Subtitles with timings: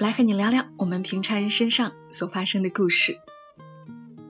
[0.00, 3.18] 来和你聊聊我们平常人身上所发生的故事。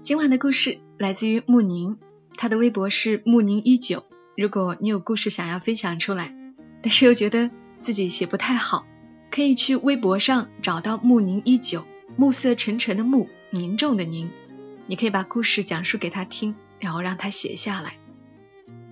[0.00, 1.98] 今晚的故事来自于穆宁，
[2.38, 4.04] 他的微博是穆宁一九。
[4.34, 6.34] 如果你有故事想要分享出来，
[6.80, 7.50] 但是又觉得
[7.82, 8.86] 自己写不太好，
[9.30, 11.84] 可以去微博上找到穆宁一九，
[12.16, 14.30] 暮色沉沉的暮，凝重的凝。
[14.86, 17.98] 你可以把故事讲述给他听，然后让他写下来。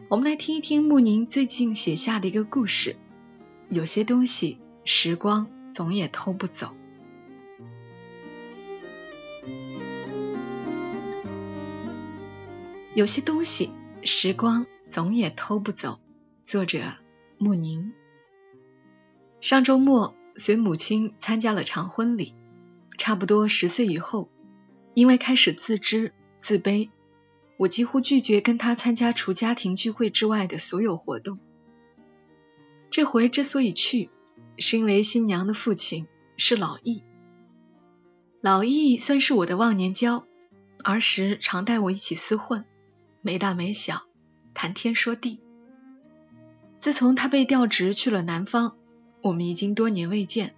[0.09, 2.97] 我们来听一听穆宁最近写下的一个故事。
[3.71, 6.75] 有些东西，时光总也偷不走。
[12.95, 13.69] 有些东西，
[14.03, 16.01] 时光总也偷不走。
[16.47, 16.95] 作者
[17.37, 17.93] 穆宁。
[19.43, 22.33] 上周末随母亲参加了场婚礼，
[22.97, 24.31] 差不多十岁以后，
[24.95, 26.89] 因为开始自知自卑。
[27.59, 31.39] 我几乎拒绝跟他参加除家庭聚会之外的所有活动。
[32.91, 34.09] 这回之所以去，
[34.59, 36.07] 是因为新娘的父亲
[36.37, 37.03] 是老易。
[38.41, 40.27] 老易算是我的忘年交，
[40.85, 42.65] 儿时常带我一起厮混，
[43.23, 44.03] 没大没小，
[44.55, 45.41] 谈天说地。
[46.79, 48.77] 自从他被调职去了南方，
[49.23, 50.55] 我们已经多年未见，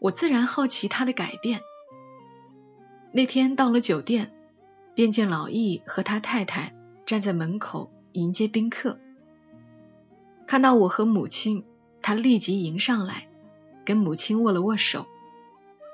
[0.00, 1.60] 我自然好奇他的改变。
[3.12, 4.32] 那天到了酒店。
[4.92, 6.74] 便见老易和他太太
[7.06, 8.98] 站在门口迎接宾客，
[10.46, 11.64] 看到我和母亲，
[12.10, 13.28] 他立即迎上来，
[13.84, 15.06] 跟母亲握了握手，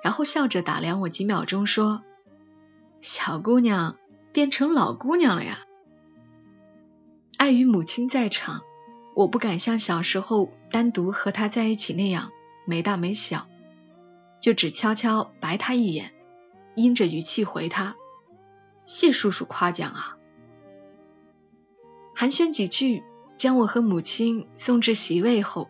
[0.02, 2.02] 然后笑着打量我几秒钟，说
[3.02, 3.98] ：“小姑娘
[4.32, 5.58] 变成老姑娘了呀。”
[7.36, 8.62] 碍于母亲在场，
[9.14, 12.30] 我不敢像小时候单独和他在一起那样
[12.64, 13.46] 没大没小，
[14.40, 16.14] 就只悄悄白他一眼，
[16.76, 17.94] 阴着语气回他。
[18.86, 20.16] 谢叔叔夸奖啊！
[22.14, 23.02] 寒暄几句，
[23.36, 25.68] 将我和母亲送至席位后，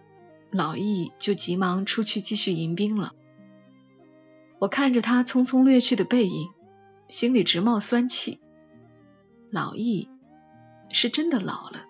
[0.50, 3.12] 老易就急忙出去继续迎宾了。
[4.58, 6.48] 我看着他匆匆掠去的背影，
[7.08, 8.40] 心里直冒酸气。
[9.50, 10.08] 老易
[10.90, 11.84] 是真的老了，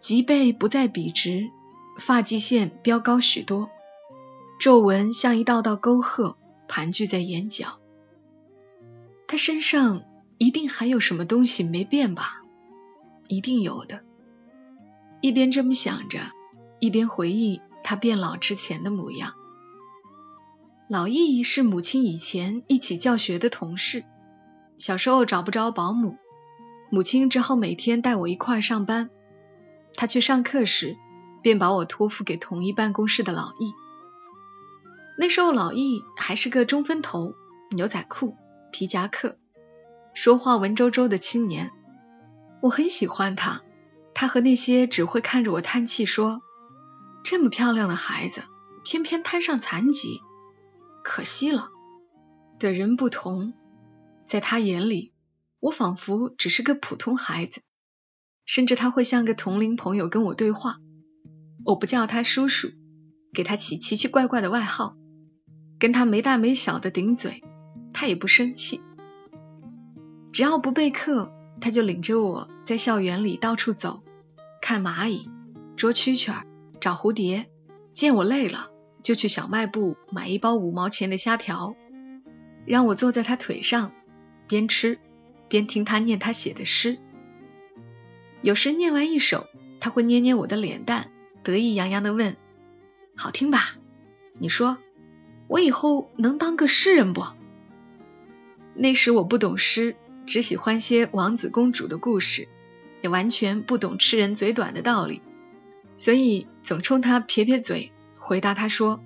[0.00, 1.50] 脊背不再笔直，
[1.98, 3.70] 发际线飙高许多，
[4.58, 6.36] 皱纹像一道道沟壑
[6.68, 7.78] 盘踞在眼角。
[9.26, 10.02] 他身上
[10.38, 12.42] 一定还有什么东西没变吧？
[13.28, 14.02] 一定有的。
[15.20, 16.32] 一边这么想着，
[16.80, 19.34] 一边回忆他变老之前的模样。
[20.88, 24.04] 老易是母亲以前一起教学的同事，
[24.78, 26.16] 小时候找不着保姆，
[26.90, 29.10] 母亲只好每天带我一块儿上班。
[29.94, 30.96] 他去上课时，
[31.42, 33.72] 便把我托付给同一办公室的老易。
[35.16, 37.34] 那时候老易还是个中分头，
[37.70, 38.34] 牛仔裤。
[38.72, 39.36] 皮夹克，
[40.14, 41.72] 说话文绉绉的青年，
[42.62, 43.62] 我很喜欢他。
[44.14, 46.40] 他和那些只会看着我叹气说
[47.22, 48.42] ：“这么漂亮的孩子，
[48.84, 50.20] 偏偏摊上残疾，
[51.04, 51.70] 可惜了。”
[52.58, 53.54] 的人不同，
[54.26, 55.12] 在他眼里，
[55.60, 57.62] 我仿佛只是个普通孩子，
[58.44, 60.78] 甚至他会像个同龄朋友跟我对话。
[61.64, 62.68] 我不叫他叔叔，
[63.32, 64.96] 给他起奇奇怪怪的外号，
[65.78, 67.42] 跟他没大没小的顶嘴。
[67.92, 68.82] 他也不生气，
[70.32, 74.02] 只要不备课，他就领着我在校园里到处走，
[74.62, 75.28] 看蚂蚁、
[75.76, 76.46] 捉蛐蛐儿、
[76.80, 77.46] 找蝴蝶。
[77.92, 78.70] 见我累了，
[79.02, 81.76] 就去小卖部买一包五毛钱的虾条，
[82.64, 83.92] 让我坐在他腿上，
[84.48, 84.98] 边吃
[85.48, 86.98] 边听他念他写的诗。
[88.42, 89.48] 有时念完一首，
[89.80, 91.10] 他会捏捏我的脸蛋，
[91.42, 92.36] 得意洋洋的问
[93.16, 93.76] ：“好听吧？
[94.38, 94.78] 你说，
[95.46, 97.24] 我以后能当个诗人不？”
[98.72, 99.96] 那时我不懂诗，
[100.26, 102.48] 只喜欢些王子公主的故事，
[103.02, 105.20] 也完全不懂吃人嘴短的道理，
[106.00, 109.04] 所以总冲他撇撇嘴，回答他说：“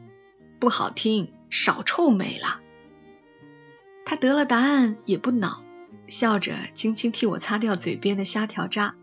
[0.61, 2.61] 不好听，少臭美了。”
[4.07, 5.65] 他得了答案也不恼，
[6.07, 8.95] 笑着轻轻替我擦掉嘴边的虾条渣，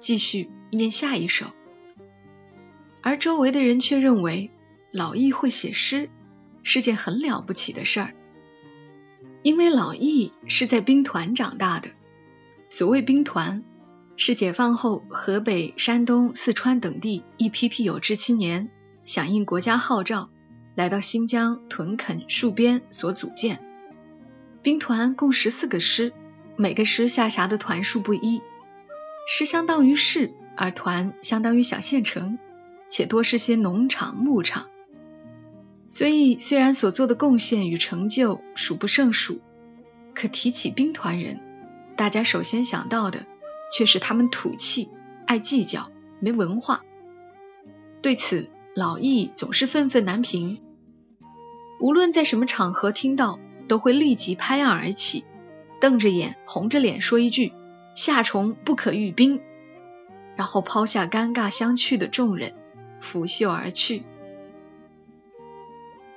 [0.00, 1.46] 继续念下一首。
[3.00, 4.50] 而周围的人却认为
[4.90, 6.10] 老易会写诗
[6.64, 8.14] 是件很了不起的事儿。
[9.44, 11.90] 因为老易是在兵团长大的，
[12.68, 13.62] 所谓兵团，
[14.16, 18.70] 是解放后河北、山东、四川等地一批批有志青年
[19.04, 20.30] 响应国家号召，
[20.74, 23.62] 来到新疆屯垦戍边所组建。
[24.62, 26.12] 兵团共十四个师，
[26.56, 28.40] 每个师下辖的团数不一，
[29.28, 32.38] 师相当于市，而团相当于小县城，
[32.88, 34.66] 且多是些农场、牧场。
[35.90, 39.40] 所以，虽然所做的贡献与成就数不胜数，
[40.14, 41.38] 可提起兵团人，
[41.96, 43.24] 大家首先想到的
[43.72, 44.90] 却是他们土气、
[45.26, 45.90] 爱计较、
[46.20, 46.84] 没文化。
[48.02, 50.60] 对此，老易总是愤愤难平。
[51.80, 55.24] 无论在什么场合听到，都会立即拍案而起，
[55.80, 57.52] 瞪着眼、红着脸说一句
[57.94, 59.40] “夏虫不可语冰”，
[60.36, 62.54] 然后抛下尴尬相觑的众人，
[63.00, 64.04] 拂袖而去。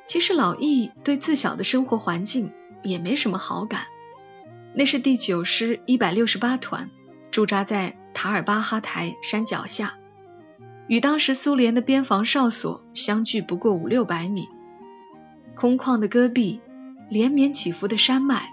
[0.05, 2.51] 其实老易对自小的生活环境
[2.83, 3.87] 也没什么好感。
[4.73, 6.89] 那是第九师一百六十八团
[7.31, 9.95] 驻扎在塔尔巴哈台山脚下，
[10.87, 14.47] 与当时苏联的边防哨所相距不过五六百米。
[15.55, 16.61] 空旷的戈壁，
[17.09, 18.49] 连绵起伏的山脉，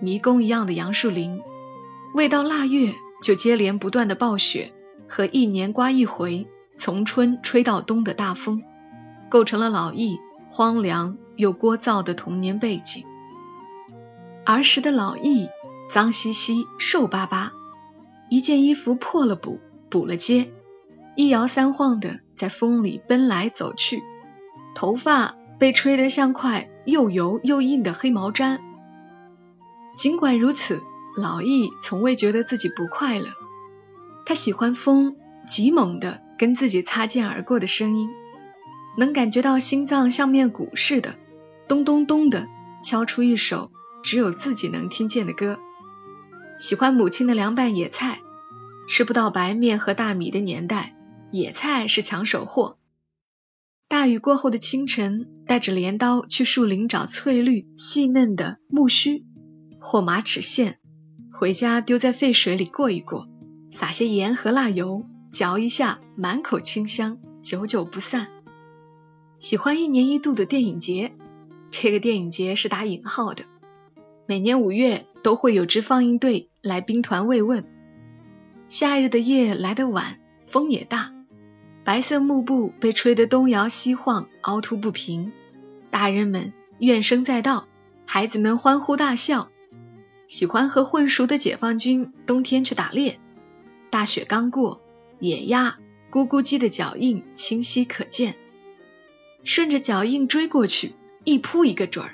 [0.00, 1.40] 迷宫一样的杨树林，
[2.14, 4.72] 未到腊月就接连不断的暴雪
[5.08, 8.62] 和一年刮一回、从春吹到冬的大风，
[9.28, 10.18] 构成了老易。
[10.52, 13.04] 荒凉又聒噪的童年背景。
[14.44, 15.48] 儿时的老易
[15.92, 17.52] 脏兮兮、瘦巴巴，
[18.30, 19.60] 一件衣服破了补，
[19.90, 20.50] 补了接，
[21.16, 24.02] 一摇三晃的在风里奔来走去，
[24.74, 28.60] 头发被吹得像块又油又硬的黑毛毡。
[29.96, 30.80] 尽管如此，
[31.16, 33.26] 老易从未觉得自己不快乐。
[34.24, 35.16] 他喜欢风
[35.48, 38.08] 急猛的跟自己擦肩而过的声音。
[38.96, 41.16] 能感觉到心脏像面鼓似的，
[41.68, 42.46] 咚咚咚的
[42.82, 43.70] 敲出一首
[44.04, 45.58] 只有自己能听见的歌。
[46.60, 48.20] 喜欢母亲的凉拌野菜，
[48.86, 50.94] 吃不到白面和大米的年代，
[51.32, 52.76] 野菜是抢手货。
[53.88, 59.24] 大雨过后的清晨，带着镰刀去树林找翠绿细嫩的木须
[59.80, 60.74] 或马齿苋，
[61.32, 63.26] 回家丢在沸水里过一过，
[63.72, 68.28] 撒些盐和辣油，嚼一下，满口清香，久久不散。
[69.38, 71.14] 喜欢一年一度的电影节，
[71.70, 73.44] 这个电影节是打引号的。
[74.30, 77.64] 每年五月都会有支放映队来兵团慰问。
[78.68, 81.12] 夏日的夜来得晚，风也大，
[81.82, 85.32] 白色幕布被吹得东摇西晃，凹凸不平。
[85.90, 87.66] 大人们怨声载道，
[88.06, 89.50] 孩子们欢呼大笑。
[90.28, 93.18] 喜欢和混熟的解放军冬天去打猎，
[93.90, 94.80] 大雪刚过，
[95.18, 95.78] 野鸭、
[96.08, 98.36] 咕咕鸡的脚印清晰可见。
[99.42, 100.94] 顺着脚印追过去，
[101.24, 102.12] 一扑一个准儿；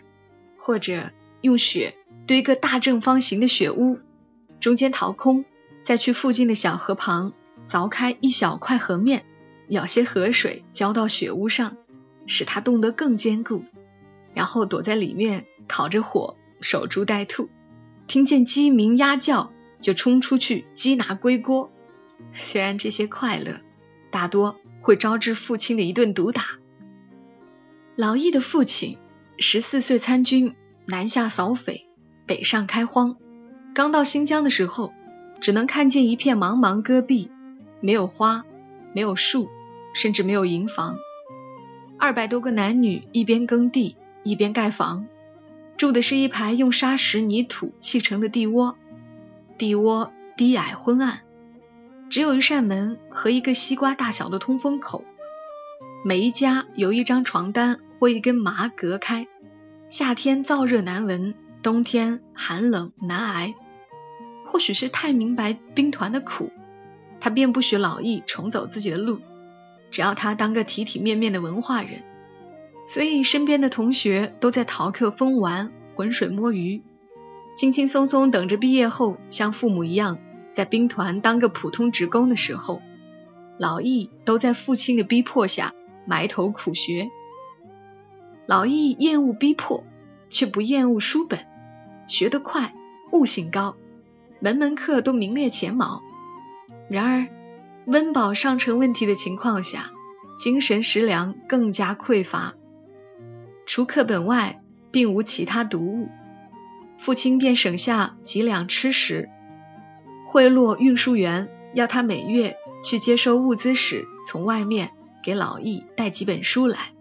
[0.56, 1.10] 或者
[1.42, 1.94] 用雪
[2.26, 4.00] 堆个大正方形的雪屋，
[4.58, 5.44] 中间掏空，
[5.82, 7.32] 再去附近的小河旁
[7.66, 9.24] 凿开一小块河面，
[9.68, 11.76] 舀些河水浇到雪屋上，
[12.26, 13.62] 使它冻得更坚固，
[14.34, 17.48] 然后躲在里面烤着火，守株待兔，
[18.08, 21.70] 听见鸡鸣鸭叫就冲出去缉拿归锅。
[22.32, 23.60] 虽然这些快乐
[24.10, 26.44] 大多会招致父亲的一顿毒打。
[27.94, 28.98] 老易的父亲
[29.38, 30.56] 十四岁参军，
[30.86, 31.86] 南下扫匪，
[32.26, 33.16] 北上开荒。
[33.74, 34.92] 刚到新疆的时候，
[35.40, 37.30] 只能看见一片茫茫戈壁，
[37.80, 38.44] 没有花，
[38.92, 39.48] 没有树，
[39.94, 40.96] 甚至没有营房。
[41.98, 45.06] 二百多个男女一边耕地一边盖房，
[45.76, 48.76] 住的是一排用沙石泥土砌成的地窝。
[49.58, 51.20] 地窝低矮昏暗，
[52.10, 55.04] 只有一扇门和一个西瓜大小的通风口。
[56.04, 57.78] 每一家有一张床单。
[57.98, 59.26] 或一根麻隔开，
[59.88, 61.34] 夏天燥热难闻，
[61.66, 63.56] 冬天寒冷难挨。
[64.44, 66.52] 或许是太明白兵团的苦，
[67.18, 69.18] 他便不许老易重走自己的路，
[69.90, 72.04] 只要他当个体体面面的文化人。
[72.86, 76.82] 所以身边的同学都在逃课疯玩，浑水摸鱼，
[77.56, 80.18] 轻轻松松等着毕业后像父母一样
[80.52, 82.80] 在兵团当个普通职工的时候，
[83.58, 85.74] 老易都在父亲的逼迫下
[86.06, 87.10] 埋头苦学。
[88.46, 89.82] 老易厌恶逼迫，
[90.28, 91.40] 却不厌恶书本，
[92.08, 92.74] 学得快，
[93.12, 93.76] 悟性高，
[94.40, 96.02] 门门课都名列前茅。
[96.88, 97.28] 然而，
[97.86, 99.90] 温饱尚成问题的情况下，
[100.38, 102.54] 精神食粮更加匮乏。
[103.66, 106.08] 除课本外，并无其他读物，
[106.96, 109.28] 父亲便省下几两吃食，
[110.24, 114.92] 贿赂运输员，要他每月去接收物资时，从外面
[115.24, 116.92] 给老易带几本书来。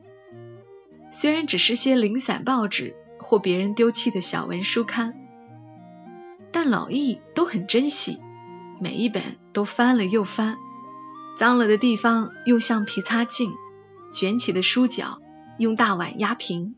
[1.11, 2.95] 虽然只是些零散报纸
[3.27, 5.15] 或别人丢弃的小文书刊，
[6.51, 8.19] 但老易都很珍惜，
[8.79, 10.57] 每一本都翻了又翻，
[11.35, 13.51] 脏了的地方用橡皮擦净，
[14.13, 15.19] 卷起的书角
[15.57, 16.75] 用大碗压平，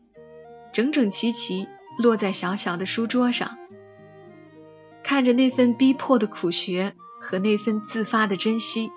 [0.72, 3.58] 整整齐齐落在小小的书桌上。
[5.04, 8.90] 看着那份逼迫的苦学和那份自发的珍惜，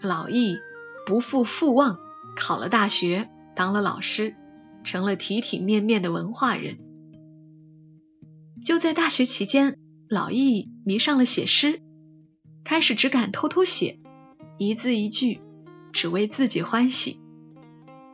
[0.00, 0.56] 老易
[1.04, 1.98] 不负父望，
[2.36, 4.34] 考了大学，当了老师，
[4.82, 6.78] 成了体体面面的文化人。
[8.66, 11.80] 就在大学期间，老易迷上了写诗，
[12.64, 14.00] 开始只敢偷偷写，
[14.58, 15.40] 一字一句，
[15.92, 17.20] 只为自己欢喜。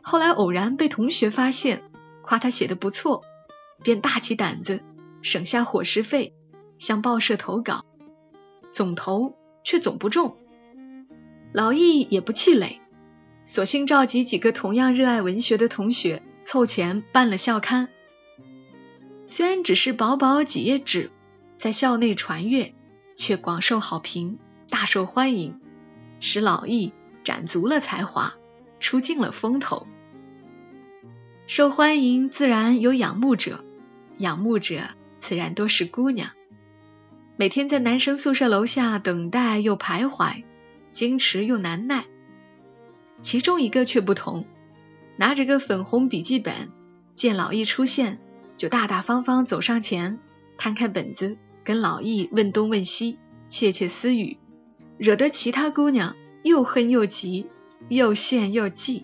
[0.03, 1.81] 后来偶然被同学发现，
[2.21, 3.23] 夸他写的不错，
[3.83, 4.81] 便大起胆子，
[5.23, 6.35] 省下伙食费，
[6.77, 7.83] 向报社投稿，
[8.71, 10.37] 总投却总不中。
[11.51, 12.79] 老易也不气馁，
[13.43, 17.89] 索性召集几个同样热爱文学的同学，凑钱办了校刊。
[19.35, 21.09] 虽然只是薄薄几页纸，
[21.57, 22.75] 在校内传阅，
[23.15, 24.37] 却广受好评，
[24.69, 25.59] 大受欢迎，
[26.19, 28.35] 使老易展足了才华，
[28.79, 29.87] 出尽了风头。
[31.47, 33.65] 受欢迎自然有仰慕者，
[34.19, 34.81] 仰慕者
[35.19, 36.29] 自然多是姑娘。
[37.35, 40.43] 每天在男生宿舍楼下等待又徘徊，
[40.93, 42.05] 矜持又难耐。
[43.23, 44.45] 其中一个却不同，
[45.17, 46.69] 拿着个粉红笔记本，
[47.15, 48.19] 见老易出现。
[48.57, 50.19] 就大大方方走上前，
[50.57, 53.17] 摊开本子，跟老易问东问西，
[53.49, 54.37] 窃窃私语，
[54.97, 57.47] 惹得其他姑娘又恨又急，
[57.89, 59.03] 又羡又嫉。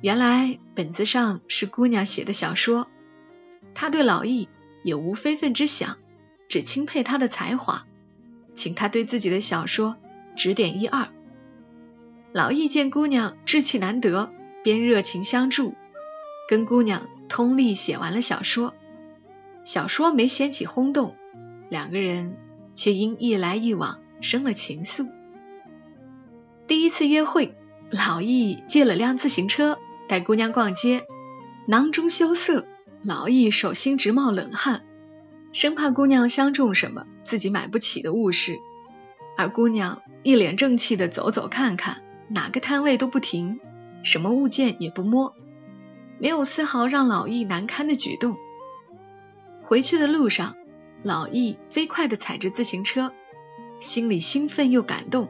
[0.00, 2.86] 原来本子上是姑娘写的小说，
[3.74, 4.48] 他对老易
[4.82, 5.98] 也无非分之想，
[6.48, 7.86] 只钦佩他的才华，
[8.54, 9.96] 请他对自己的小说
[10.36, 11.08] 指点一二。
[12.32, 15.74] 老易见姑娘志气难得，便热情相助，
[16.48, 17.08] 跟姑娘。
[17.30, 18.74] 通力写完了小说，
[19.64, 21.14] 小说没掀起轰动，
[21.70, 22.36] 两个人
[22.74, 25.08] 却因一来一往生了情愫。
[26.66, 27.54] 第一次约会，
[27.88, 31.06] 老易借了辆自行车带姑娘逛街，
[31.68, 32.66] 囊中羞涩，
[33.04, 34.82] 老易手心直冒冷汗，
[35.52, 38.58] 生怕姑娘相中什么自己买不起的物事，
[39.38, 43.60] 而姑娘一脸正气的走走看看，哪个摊位都不停，
[44.02, 45.36] 什么物件也不摸。
[46.20, 48.36] 没有丝毫让老易难堪的举动。
[49.62, 50.54] 回去的路上，
[51.02, 53.12] 老易飞快地踩着自行车，
[53.80, 55.28] 心里兴奋又感动，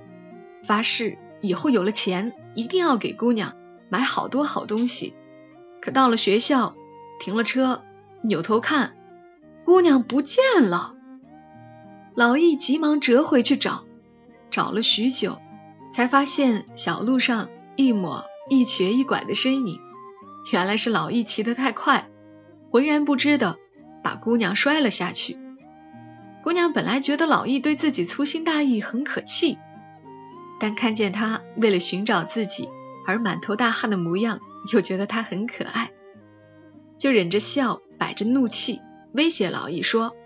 [0.64, 3.54] 发誓以后有了钱一定要给姑娘
[3.88, 5.14] 买好多好东西。
[5.80, 6.74] 可到了学校，
[7.20, 7.82] 停了车，
[8.22, 8.96] 扭头看，
[9.64, 10.94] 姑娘不见了。
[12.16, 13.84] 老易急忙折回去找，
[14.50, 15.38] 找了许久，
[15.92, 19.80] 才发现小路上一抹一瘸一拐的身影。
[20.52, 22.08] 原来是老易骑得太快，
[22.70, 23.58] 浑然不知的
[24.02, 25.38] 把姑娘摔了下去。
[26.42, 29.58] 姑娘本来觉得老易对自己粗心大意很可气，
[30.58, 32.68] 但看见他为了寻找自己
[33.06, 34.40] 而满头大汗的模样，
[34.72, 35.90] 又觉得他很可爱，
[36.98, 38.80] 就忍着笑，摆着怒气
[39.12, 40.16] 威胁老易说：“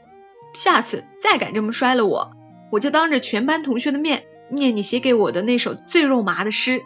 [0.54, 2.30] 下次再敢这么摔了我，
[2.70, 6.82] 我就当着全班同学的面念你写给我的那首最肉麻的诗。”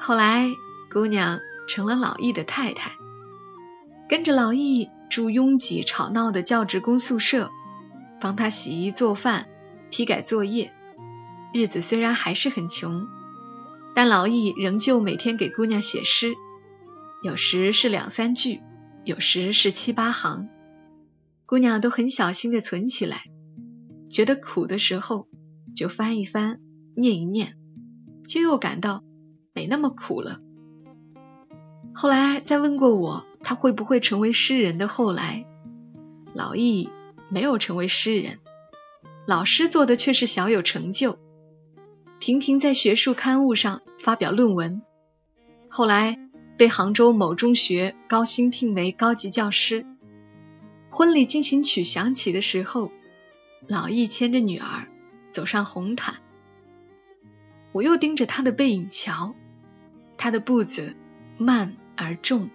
[0.00, 0.48] 后来，
[0.92, 1.38] 姑娘。
[1.70, 2.90] 成了老易的太太，
[4.08, 7.48] 跟着老易住拥挤吵闹的教职工宿舍，
[8.20, 9.46] 帮他洗衣做饭、
[9.88, 10.72] 批改作业。
[11.54, 13.06] 日子虽然还是很穷，
[13.94, 16.34] 但老易仍旧每天给姑娘写诗，
[17.22, 18.62] 有时是两三句，
[19.04, 20.48] 有时是七八行，
[21.46, 23.22] 姑娘都很小心的存起来。
[24.10, 25.28] 觉得苦的时候，
[25.76, 26.58] 就翻一翻，
[26.96, 27.54] 念一念，
[28.26, 29.04] 就又感到
[29.54, 30.40] 没那么苦了。
[31.92, 35.44] 后来再问过我，他会不会成为诗人的后来，
[36.32, 36.88] 老易
[37.28, 38.38] 没有成为诗人，
[39.26, 41.18] 老师做的却是小有成就，
[42.18, 44.82] 频频在学术刊物上发表论文，
[45.68, 46.18] 后来
[46.56, 49.84] 被杭州某中学高薪聘为高级教师。
[50.90, 52.90] 婚礼进行曲响起的时候，
[53.66, 54.88] 老易牵着女儿
[55.30, 56.16] 走上红毯，
[57.72, 59.34] 我又盯着他的背影瞧，
[60.16, 60.96] 他的步子。
[61.42, 62.50] 慢而重，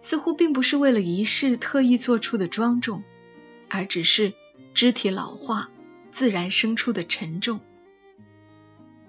[0.00, 3.02] 似乎并不是为了仪式特意做出的庄重，
[3.68, 4.32] 而只是
[4.72, 5.68] 肢体老化
[6.10, 7.60] 自然生出的沉重。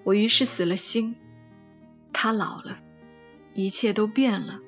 [0.03, 1.15] 我于是死了心，
[2.11, 2.77] 他老了，
[3.53, 4.59] 一切都变了，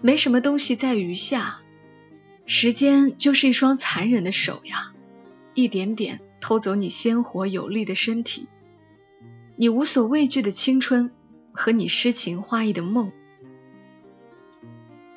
[0.00, 1.60] 没什么东西在余下，
[2.46, 4.92] 时间就是一双残忍的手呀，
[5.54, 8.48] 一点点偷走你鲜活有力的身体，
[9.54, 11.12] 你无所畏惧的青春。
[11.58, 13.10] 和你诗情画意的梦，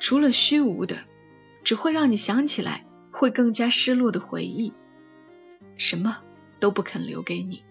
[0.00, 0.98] 除了虚无的，
[1.62, 4.72] 只会让你想起来会更加失落的回忆，
[5.76, 6.18] 什么
[6.58, 7.62] 都不肯留给你。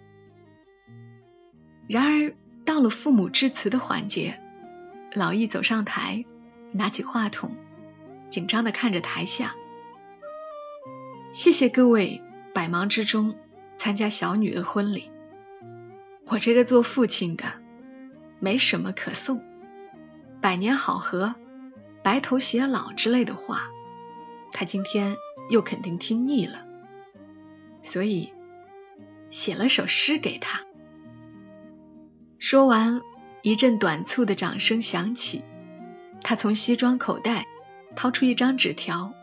[1.90, 4.40] 然而到了父母致辞的环节，
[5.14, 6.24] 老易走上台，
[6.72, 7.58] 拿起话筒，
[8.30, 9.54] 紧张的看着台下。
[11.34, 12.22] 谢谢各位
[12.54, 13.36] 百忙之中
[13.76, 15.12] 参加小女的婚礼。
[16.26, 17.61] 我这个做父亲的
[18.42, 19.42] 没什么可送，
[20.42, 21.36] 百年好合、
[22.04, 23.70] 白头偕老之类的话，
[24.52, 25.16] 他今天
[25.50, 26.66] 又肯定听腻了，
[27.84, 28.34] 所以
[29.30, 30.66] 写了首诗给他。
[32.38, 33.02] 说完。
[33.44, 35.42] 一阵短促的掌声响起，
[36.22, 37.48] 他从西装口袋
[37.96, 39.16] 掏出一张纸条，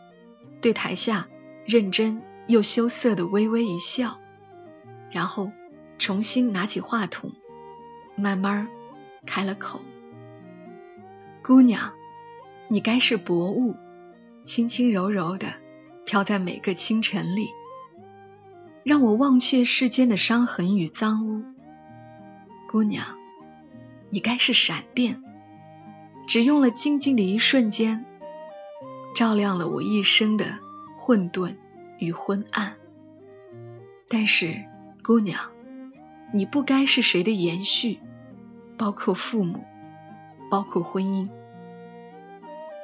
[0.61, 1.29] 对台下
[1.65, 4.19] 认真又羞涩的微微一笑，
[5.13, 5.53] 然后
[5.99, 7.31] 重新拿起话筒，
[8.17, 8.69] 慢慢
[9.27, 9.81] 开了口
[11.43, 11.93] ：“姑娘，
[12.69, 13.75] 你该是薄雾，
[14.45, 15.55] 轻轻柔柔的
[16.05, 17.49] 飘在每个清晨里，
[18.85, 21.45] 让我忘却世间的伤痕与脏污。
[22.71, 23.17] 姑娘。”
[24.11, 25.23] 你该是闪电，
[26.27, 28.07] 只用了静静的一瞬间，
[29.15, 30.59] 照亮了我一生的
[30.97, 31.57] 混沌
[31.99, 32.77] 与昏暗。
[34.09, 34.65] 但是，
[35.05, 35.53] 姑娘，
[36.33, 38.01] 你不该是谁的延续，
[38.79, 39.65] 包括父母，
[40.51, 41.29] 包括婚姻，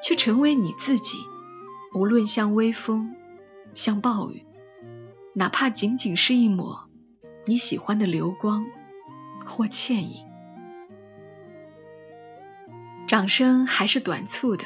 [0.02, 1.18] 去成为你自己。
[1.94, 3.14] 无论像微风，
[3.76, 4.44] 像暴雨，
[5.32, 6.88] 哪怕仅仅是一抹
[7.46, 8.66] 你喜欢的流光
[9.46, 10.26] 或倩影。
[13.06, 14.64] 掌声还是短促的，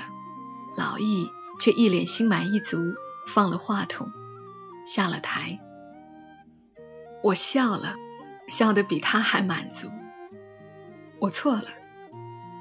[0.75, 1.29] 老易
[1.61, 2.79] 却一脸心满意足，
[3.27, 4.11] 放了话筒，
[4.87, 5.61] 下了台。
[7.23, 7.95] 我笑了，
[8.47, 9.89] 笑得比他还满足。
[11.21, 11.65] 我错了，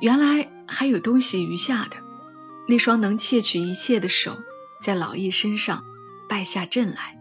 [0.01, 1.97] 原来还有东西余下的，
[2.67, 4.37] 那双能窃取一切的手，
[4.81, 5.83] 在老易身上
[6.27, 7.19] 败下阵来，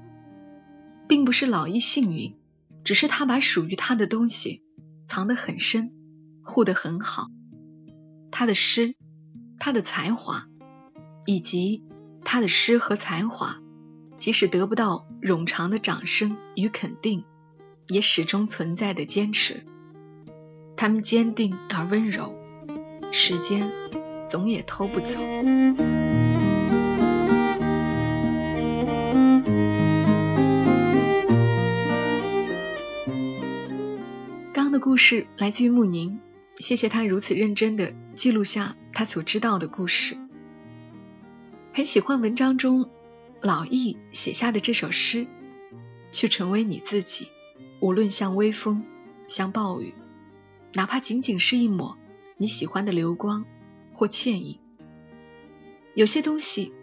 [1.08, 2.34] 并不是老易幸运，
[2.84, 4.62] 只是他把属于他的东西
[5.08, 5.92] 藏得很深，
[6.42, 7.28] 护得很好。
[8.30, 8.94] 他的诗，
[9.58, 10.46] 他的才华，
[11.26, 11.84] 以及
[12.24, 13.58] 他的诗和才华，
[14.16, 17.24] 即使得不到冗长的掌声与肯定，
[17.88, 19.66] 也始终存在的坚持。
[20.76, 22.34] 他们坚定而温柔，
[23.10, 23.70] 时间
[24.28, 25.14] 总也偷不走。
[34.52, 36.20] 刚的故事来自于穆宁。
[36.58, 40.16] 谢谢他如此认真的记录下他所知道的故事。
[41.74, 42.88] 很喜欢文章中
[43.42, 45.26] 老易写下的这首诗
[46.12, 47.28] ：“去成为你自己，
[47.80, 48.84] 无论像微风，
[49.26, 49.92] 像暴雨，
[50.76, 51.96] 哪怕仅仅是一抹
[52.36, 53.46] 你喜欢的流光
[53.94, 54.58] 或倩影。
[55.94, 56.74] 有些东西，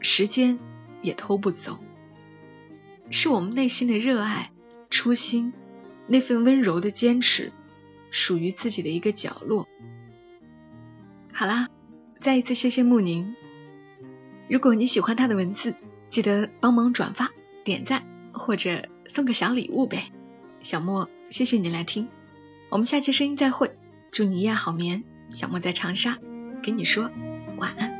[0.00, 0.58] 时间
[1.00, 1.78] 也偷不走，
[3.10, 4.52] 是我们内心的热爱、
[4.90, 5.54] 初心，
[6.06, 7.52] 那份温柔的坚持。”
[8.10, 9.68] 属于自己的一个角落。
[11.30, 11.68] 好啦，
[12.20, 13.34] 再一次谢谢慕宁。
[14.48, 15.74] 如果你喜欢他的文字，
[16.08, 17.30] 记得帮忙转发、
[17.64, 20.10] 点赞或者送个小礼物呗。
[20.62, 22.08] 小莫，谢谢你来听，
[22.70, 23.76] 我们下期声音再会。
[24.10, 25.04] 祝你一夜好眠。
[25.30, 26.18] 小莫在长沙，
[26.62, 27.10] 跟你说
[27.58, 27.97] 晚安。